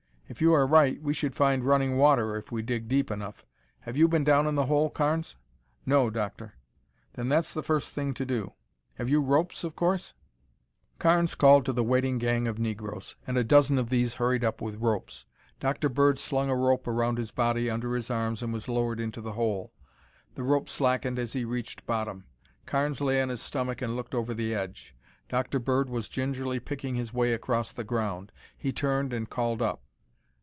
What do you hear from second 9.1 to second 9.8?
have ropes, of